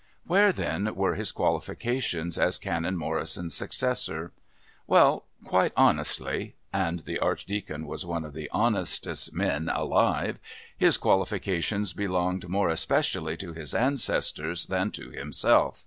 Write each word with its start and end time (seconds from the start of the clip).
Where, 0.25 0.51
then, 0.51 0.95
were 0.95 1.13
his 1.13 1.31
qualifications 1.31 2.39
as 2.39 2.57
Canon 2.57 2.97
Morrison's 2.97 3.53
successor? 3.53 4.31
Well, 4.87 5.25
quite 5.45 5.73
honestly 5.77 6.55
and 6.73 7.01
the 7.01 7.19
Archdeacon 7.19 7.85
was 7.85 8.03
one 8.03 8.23
of 8.25 8.33
the 8.33 8.49
honestest 8.51 9.31
men 9.31 9.69
alive 9.69 10.39
his 10.75 10.97
qualifications 10.97 11.93
belonged 11.93 12.49
more 12.49 12.69
especially 12.69 13.37
to 13.37 13.53
his 13.53 13.75
ancestors 13.75 14.65
rather 14.67 14.85
than 14.85 14.91
to 14.93 15.11
himself. 15.11 15.79